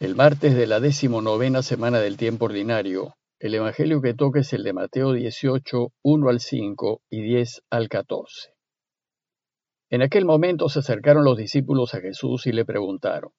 [0.00, 4.62] El martes de la decimonovena semana del tiempo ordinario, el evangelio que toca es el
[4.62, 8.54] de Mateo 18, 1 al 5 y 10 al 14.
[9.90, 13.32] En aquel momento se acercaron los discípulos a Jesús y le preguntaron,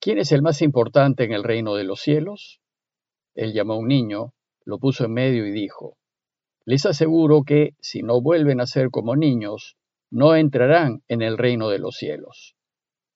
[0.00, 2.60] ¿Quién es el más importante en el reino de los cielos?
[3.34, 4.34] Él llamó a un niño,
[4.66, 5.96] lo puso en medio y dijo,
[6.66, 9.78] Les aseguro que, si no vuelven a ser como niños,
[10.10, 12.54] no entrarán en el reino de los cielos.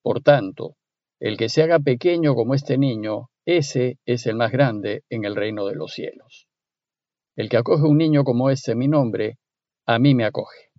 [0.00, 0.77] Por tanto,
[1.20, 5.34] el que se haga pequeño como este niño, ese es el más grande en el
[5.34, 6.48] reino de los cielos.
[7.36, 9.38] El que acoge un niño como este mi nombre,
[9.86, 10.70] a mí me acoge.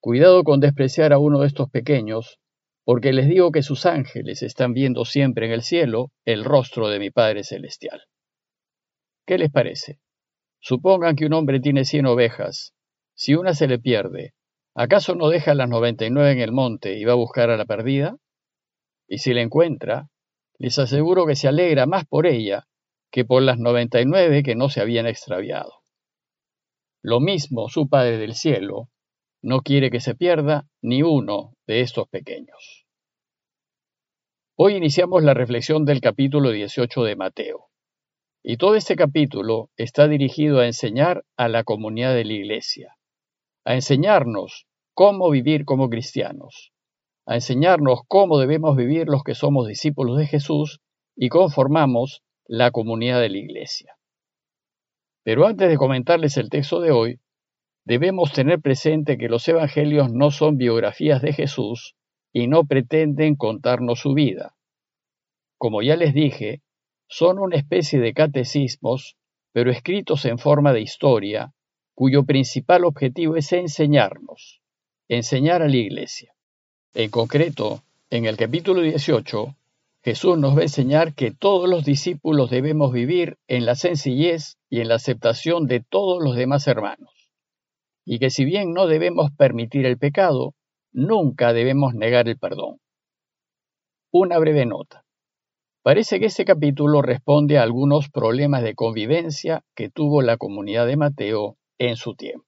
[0.00, 2.38] Cuidado con despreciar a uno de estos pequeños,
[2.84, 6.98] porque les digo que sus ángeles están viendo siempre en el cielo el rostro de
[6.98, 8.02] mi Padre Celestial.
[9.26, 9.98] ¿Qué les parece?
[10.60, 12.74] Supongan que un hombre tiene cien ovejas.
[13.14, 14.34] Si una se le pierde,
[14.74, 17.56] ¿acaso no deja las noventa y nueve en el monte y va a buscar a
[17.56, 18.16] la perdida?
[19.08, 20.08] Y si la encuentra,
[20.58, 22.66] les aseguro que se alegra más por ella
[23.10, 25.72] que por las noventa y nueve que no se habían extraviado.
[27.02, 28.88] Lo mismo su Padre del Cielo
[29.42, 32.86] no quiere que se pierda ni uno de estos pequeños.
[34.56, 37.66] Hoy iniciamos la reflexión del capítulo 18 de Mateo.
[38.42, 42.96] Y todo este capítulo está dirigido a enseñar a la comunidad de la Iglesia,
[43.64, 46.72] a enseñarnos cómo vivir como cristianos,
[47.26, 50.80] a enseñarnos cómo debemos vivir los que somos discípulos de Jesús
[51.16, 53.96] y conformamos la comunidad de la Iglesia.
[55.24, 57.20] Pero antes de comentarles el texto de hoy,
[57.84, 61.96] debemos tener presente que los evangelios no son biografías de Jesús
[62.32, 64.54] y no pretenden contarnos su vida.
[65.58, 66.62] Como ya les dije,
[67.08, 69.16] son una especie de catecismos,
[69.52, 71.54] pero escritos en forma de historia,
[71.94, 74.60] cuyo principal objetivo es enseñarnos,
[75.08, 76.35] enseñar a la Iglesia.
[76.94, 79.54] En concreto, en el capítulo 18,
[80.02, 84.80] Jesús nos va a enseñar que todos los discípulos debemos vivir en la sencillez y
[84.80, 87.30] en la aceptación de todos los demás hermanos,
[88.04, 90.54] y que si bien no debemos permitir el pecado,
[90.92, 92.78] nunca debemos negar el perdón.
[94.12, 95.04] Una breve nota.
[95.82, 100.96] Parece que este capítulo responde a algunos problemas de convivencia que tuvo la comunidad de
[100.96, 102.45] Mateo en su tiempo.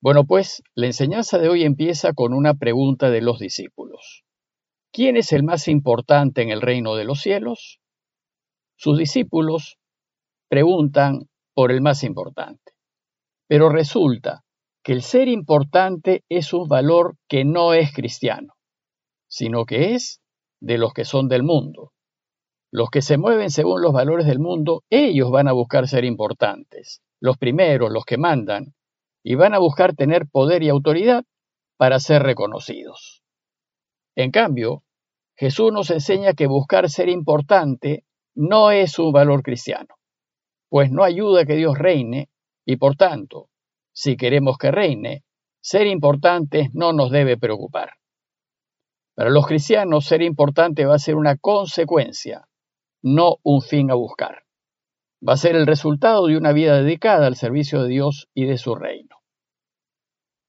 [0.00, 4.22] Bueno, pues la enseñanza de hoy empieza con una pregunta de los discípulos.
[4.92, 7.80] ¿Quién es el más importante en el reino de los cielos?
[8.76, 9.76] Sus discípulos
[10.48, 12.72] preguntan por el más importante.
[13.48, 14.44] Pero resulta
[14.84, 18.54] que el ser importante es un valor que no es cristiano,
[19.28, 20.20] sino que es
[20.60, 21.92] de los que son del mundo.
[22.70, 27.02] Los que se mueven según los valores del mundo, ellos van a buscar ser importantes,
[27.20, 28.74] los primeros, los que mandan,
[29.28, 31.22] y van a buscar tener poder y autoridad
[31.76, 33.22] para ser reconocidos.
[34.16, 34.84] En cambio,
[35.36, 39.96] Jesús nos enseña que buscar ser importante no es un valor cristiano,
[40.70, 42.30] pues no ayuda a que Dios reine
[42.64, 43.50] y por tanto,
[43.92, 45.24] si queremos que reine,
[45.60, 47.96] ser importantes no nos debe preocupar.
[49.14, 52.48] Para los cristianos ser importante va a ser una consecuencia,
[53.02, 54.44] no un fin a buscar.
[55.20, 58.56] Va a ser el resultado de una vida dedicada al servicio de Dios y de
[58.56, 59.07] su reino.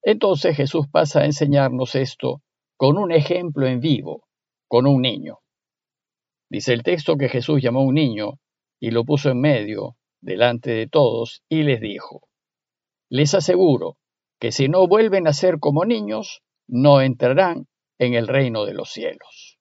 [0.01, 2.41] Entonces Jesús pasa a enseñarnos esto
[2.77, 4.27] con un ejemplo en vivo,
[4.67, 5.39] con un niño.
[6.49, 8.39] Dice el texto que Jesús llamó a un niño
[8.79, 12.21] y lo puso en medio, delante de todos, y les dijo,
[13.09, 13.97] Les aseguro
[14.39, 17.67] que si no vuelven a ser como niños, no entrarán
[17.99, 19.59] en el reino de los cielos.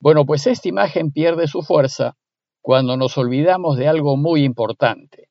[0.00, 2.16] Bueno, pues esta imagen pierde su fuerza
[2.60, 5.30] cuando nos olvidamos de algo muy importante,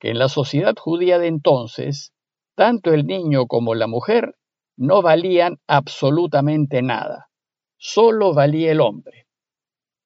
[0.00, 2.12] que en la sociedad judía de entonces
[2.56, 4.34] tanto el niño como la mujer
[4.76, 7.28] no valían absolutamente nada,
[7.76, 9.26] solo valía el hombre.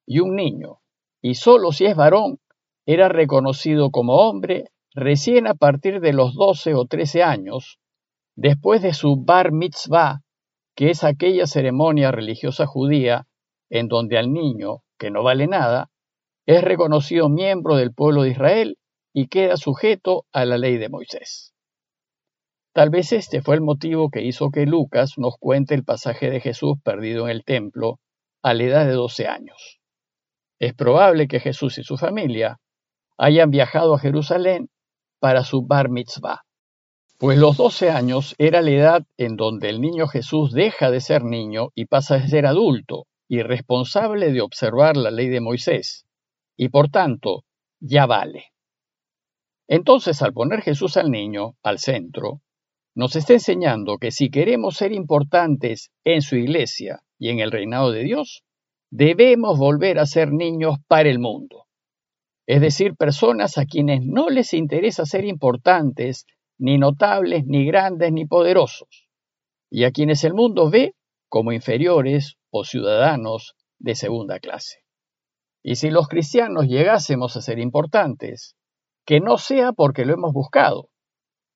[0.05, 0.81] Y un niño,
[1.21, 2.39] y solo si es varón,
[2.85, 7.79] era reconocido como hombre recién a partir de los 12 o 13 años,
[8.35, 10.21] después de su bar mitzvah,
[10.75, 13.27] que es aquella ceremonia religiosa judía
[13.69, 15.89] en donde al niño, que no vale nada,
[16.45, 18.77] es reconocido miembro del pueblo de Israel
[19.13, 21.50] y queda sujeto a la ley de Moisés.
[22.73, 26.39] Tal vez este fue el motivo que hizo que Lucas nos cuente el pasaje de
[26.39, 27.99] Jesús perdido en el templo
[28.41, 29.79] a la edad de 12 años.
[30.57, 32.59] Es probable que Jesús y su familia
[33.17, 34.69] hayan viajado a Jerusalén
[35.19, 36.43] para su bar mitzvah,
[37.21, 41.23] pues los 12 años era la edad en donde el niño Jesús deja de ser
[41.23, 46.05] niño y pasa a ser adulto y responsable de observar la ley de Moisés,
[46.57, 47.43] y por tanto
[47.79, 48.45] ya vale.
[49.67, 52.41] Entonces, al poner Jesús al niño al centro,
[52.93, 57.91] nos está enseñando que si queremos ser importantes en su iglesia y en el reinado
[57.91, 58.43] de Dios,
[58.91, 61.67] debemos volver a ser niños para el mundo.
[62.45, 66.25] Es decir, personas a quienes no les interesa ser importantes,
[66.59, 69.07] ni notables, ni grandes, ni poderosos,
[69.69, 70.93] y a quienes el mundo ve
[71.29, 74.79] como inferiores o ciudadanos de segunda clase.
[75.63, 78.55] Y si los cristianos llegásemos a ser importantes,
[79.05, 80.90] que no sea porque lo hemos buscado,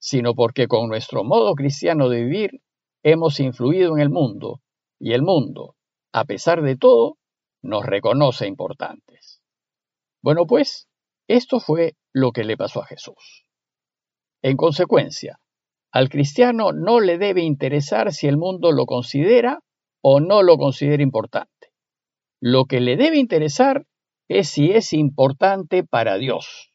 [0.06, 2.62] sino porque con nuestro modo cristiano de vivir
[3.02, 4.62] hemos influido en el mundo
[5.00, 5.78] y el mundo,
[6.14, 7.18] a pesar de todo,
[7.64, 9.42] nos reconoce importantes.
[10.22, 10.88] Bueno, pues,
[11.28, 13.48] esto fue lo que le pasó a Jesús.
[14.44, 15.40] En consecuencia,
[15.92, 19.62] al cristiano no le debe interesar si el mundo lo considera
[20.04, 21.74] o no lo considera importante.
[22.40, 23.88] Lo que le debe interesar
[24.28, 26.72] es si es importante para Dios.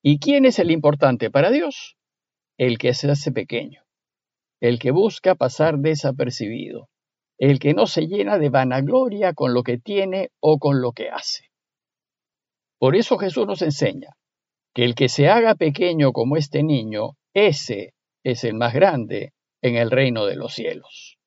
[0.00, 1.96] ¿Y quién es el importante para Dios?
[2.56, 3.82] El que se hace pequeño,
[4.60, 6.88] el que busca pasar desapercibido,
[7.38, 11.10] el que no se llena de vanagloria con lo que tiene o con lo que
[11.10, 11.50] hace.
[12.78, 14.16] Por eso Jesús nos enseña
[14.72, 19.76] que el que se haga pequeño como este niño, ese es el más grande en
[19.76, 21.18] el reino de los cielos.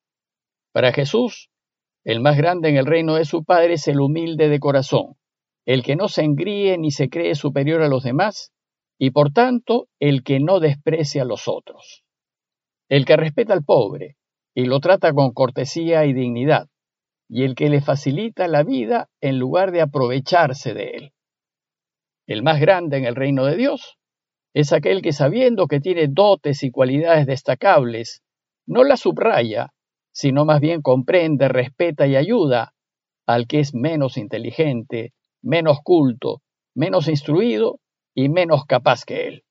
[0.72, 1.50] Para Jesús,
[2.04, 5.16] el más grande en el reino de su Padre es el humilde de corazón,
[5.66, 8.54] el que no se engríe ni se cree superior a los demás,
[8.98, 12.04] y por tanto el que no desprecia a los otros,
[12.90, 14.18] el que respeta al pobre
[14.56, 16.68] y lo trata con cortesía y dignidad,
[17.30, 21.14] y el que le facilita la vida en lugar de aprovecharse de él.
[22.26, 23.98] El más grande en el reino de Dios
[24.54, 28.24] es aquel que sabiendo que tiene dotes y cualidades destacables,
[28.66, 29.74] no las subraya,
[30.12, 32.74] sino más bien comprende, respeta y ayuda
[33.28, 36.42] al que es menos inteligente, menos culto,
[36.74, 37.80] menos instruido
[38.18, 39.44] y menos capaz que él.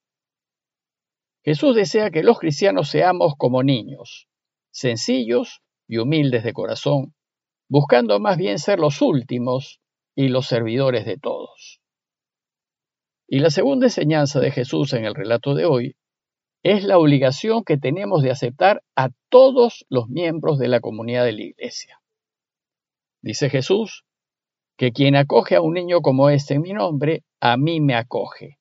[1.45, 4.27] Jesús desea que los cristianos seamos como niños,
[4.73, 7.15] sencillos y humildes de corazón,
[7.69, 9.81] buscando más bien ser los últimos
[10.17, 11.81] y los servidores de todos.
[13.29, 15.97] Y la segunda enseñanza de Jesús en el relato de hoy
[16.65, 21.33] es la obligación que tenemos de aceptar a todos los miembros de la comunidad de
[21.35, 22.01] la iglesia.
[23.23, 24.05] Dice Jesús
[24.77, 28.56] que quien acoge a un niño como este en mi nombre, a mí me acoge.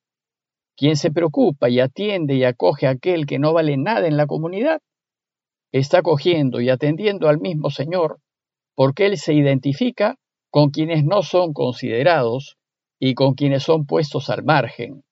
[0.77, 4.27] Quien se preocupa y atiende y acoge a aquel que no vale nada en la
[4.27, 4.81] comunidad,
[5.71, 8.19] está acogiendo y atendiendo al mismo Señor,
[8.75, 10.15] porque Él se identifica
[10.49, 12.57] con quienes no son considerados
[12.99, 15.03] y con quienes son puestos al margen,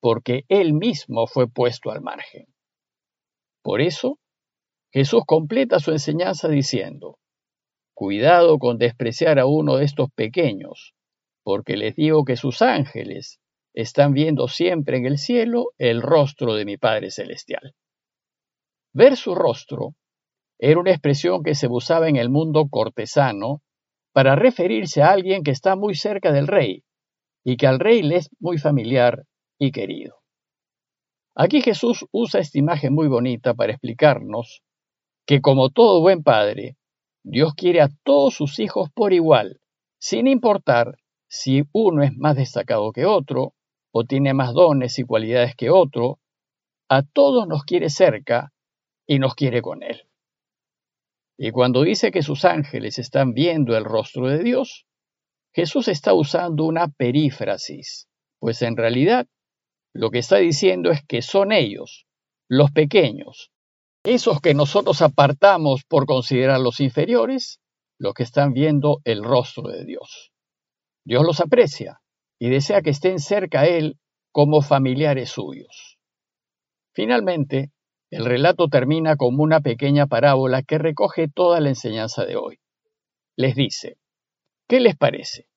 [0.00, 2.46] porque Él mismo fue puesto al margen.
[3.62, 4.18] Por eso,
[4.92, 7.18] Jesús completa su enseñanza diciendo,
[7.94, 10.94] Cuidado con despreciar a uno de estos pequeños,
[11.42, 13.38] porque les digo que sus ángeles
[13.74, 17.74] están viendo siempre en el cielo el rostro de mi Padre Celestial.
[18.94, 19.94] Ver su rostro
[20.58, 23.62] era una expresión que se usaba en el mundo cortesano
[24.12, 26.84] para referirse a alguien que está muy cerca del rey
[27.42, 29.24] y que al rey le es muy familiar
[29.58, 30.22] y querido.
[31.34, 34.62] Aquí Jesús usa esta imagen muy bonita para explicarnos
[35.26, 36.76] que como todo buen padre,
[37.24, 39.60] Dios quiere a todos sus hijos por igual,
[39.98, 43.53] sin importar si uno es más destacado que otro
[43.96, 46.18] o tiene más dones y cualidades que otro,
[46.90, 48.52] a todos nos quiere cerca
[49.06, 50.08] y nos quiere con Él.
[51.38, 54.84] Y cuando dice que sus ángeles están viendo el rostro de Dios,
[55.54, 58.08] Jesús está usando una perífrasis,
[58.40, 59.28] pues en realidad
[59.94, 62.06] lo que está diciendo es que son ellos,
[62.48, 63.52] los pequeños,
[64.04, 67.60] esos que nosotros apartamos por considerarlos inferiores,
[68.00, 70.32] los que están viendo el rostro de Dios.
[71.04, 72.00] Dios los aprecia
[72.38, 73.98] y desea que estén cerca a Él
[74.32, 75.98] como familiares suyos.
[76.92, 77.72] Finalmente,
[78.10, 82.58] el relato termina como una pequeña parábola que recoge toda la enseñanza de hoy.
[83.36, 83.98] Les dice,
[84.68, 85.48] ¿qué les parece?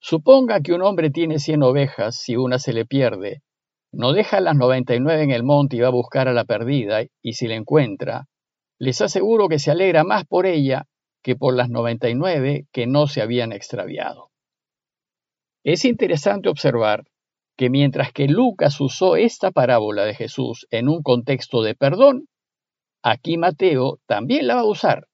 [0.00, 3.42] Suponga que un hombre tiene cien ovejas, si una se le pierde,
[3.92, 6.44] no deja las noventa y nueve en el monte y va a buscar a la
[6.44, 8.26] perdida, y si la encuentra,
[8.78, 10.86] les aseguro que se alegra más por ella
[11.22, 14.30] que por las noventa y nueve que no se habían extraviado.
[15.70, 17.04] Es interesante observar
[17.54, 22.26] que mientras que Lucas usó esta parábola de Jesús en un contexto de perdón,
[23.02, 25.08] aquí Mateo también la va a usar,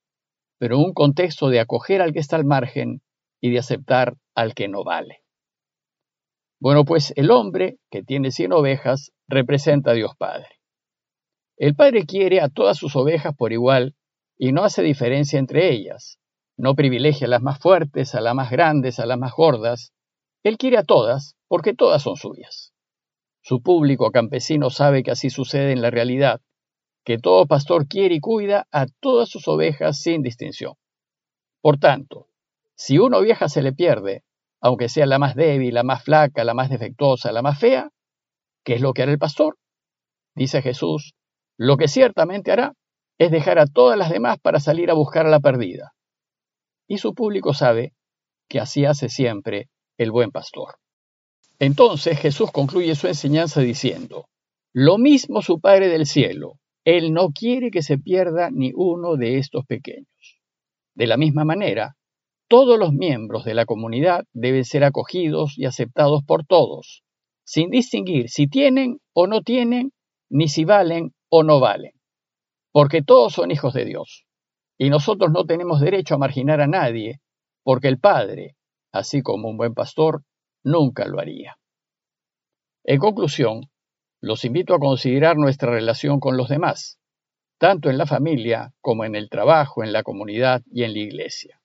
[0.57, 3.03] pero en un contexto de acoger al que está al margen
[3.41, 5.25] y de aceptar al que no vale.
[6.61, 10.61] Bueno, pues el hombre que tiene cien ovejas representa a Dios Padre.
[11.57, 13.97] El Padre quiere a todas sus ovejas por igual
[14.39, 16.21] y no hace diferencia entre ellas.
[16.57, 19.91] No privilegia a las más fuertes, a las más grandes, a las más gordas,
[20.45, 22.73] él quiere a todas porque todas son suyas.
[23.43, 26.41] Su público campesino sabe que así sucede en la realidad,
[27.05, 30.75] que todo pastor quiere y cuida a todas sus ovejas sin distinción.
[31.61, 32.29] Por tanto,
[32.77, 34.25] Si uno vieja se le pierde,
[34.61, 37.91] aunque sea la más débil, la más flaca, la más defectuosa, la más fea,
[38.65, 39.59] ¿qué es lo que hará el pastor?
[40.35, 41.15] Dice Jesús,
[41.57, 42.75] lo que ciertamente hará
[43.17, 45.93] es dejar a todas las demás para salir a buscar a la perdida.
[46.89, 47.95] Y su público sabe
[48.49, 50.77] que así hace siempre el buen pastor.
[51.59, 54.27] Entonces Jesús concluye su enseñanza diciendo,
[54.73, 59.39] lo mismo su Padre del cielo, Él no quiere que se pierda ni uno de
[59.39, 60.09] estos pequeños.
[60.95, 61.97] De la misma manera,
[62.49, 67.03] todos los miembros de la comunidad deben ser acogidos y aceptados por todos,
[67.45, 69.93] sin distinguir si tienen o no tienen,
[70.29, 71.93] ni si valen o no valen,
[72.73, 74.27] porque todos son hijos de Dios,
[74.79, 77.21] y nosotros no tenemos derecho a marginar a nadie,
[77.63, 78.57] porque el Padre,
[78.95, 80.23] así como un buen pastor,
[80.63, 81.59] nunca lo haría.
[82.85, 83.69] En conclusión,
[84.21, 87.01] los invito a considerar nuestra relación con los demás,
[87.59, 91.61] tanto en la familia como en el trabajo, en la comunidad y en la iglesia.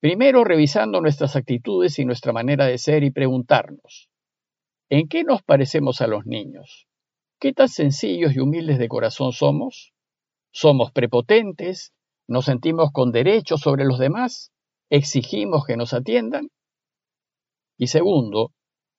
[0.00, 4.08] Primero revisando nuestras actitudes y nuestra manera de ser y preguntarnos,
[4.88, 6.86] ¿en qué nos parecemos a los niños?
[7.38, 9.92] ¿Qué tan sencillos y humildes de corazón somos?
[10.52, 11.92] ¿Somos prepotentes?
[12.26, 14.52] ¿Nos sentimos con derechos sobre los demás?
[14.90, 16.48] ¿Exigimos que nos atiendan?
[17.76, 18.52] Y segundo,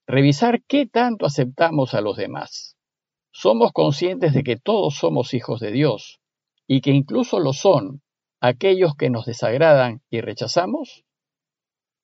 [0.06, 2.76] revisar qué tanto aceptamos a los demás.
[3.32, 6.20] Somos conscientes de que todos somos hijos de Dios
[6.68, 8.02] y que incluso lo son
[8.42, 11.06] aquellos que nos desagradan y rechazamos.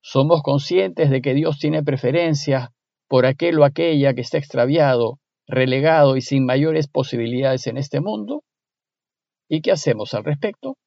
[0.02, 2.72] Somos conscientes de que Dios tiene preferencia
[3.08, 8.44] por aquel o aquella que está extraviado, relegado y sin mayores posibilidades en este mundo.
[9.50, 10.78] ¿Y qué hacemos al respecto?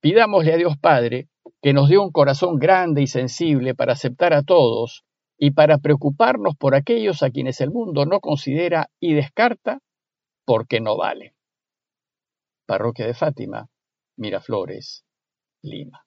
[0.00, 1.28] Pidámosle a Dios Padre
[1.64, 5.02] que nos dé un corazón grande y sensible para aceptar a todos
[5.38, 9.78] y para preocuparnos por aquellos a quienes el mundo no considera y descarta
[10.44, 11.34] porque no vale.
[12.66, 13.66] Parroquia de Fátima,
[14.18, 15.06] Miraflores,
[15.62, 16.04] Lima.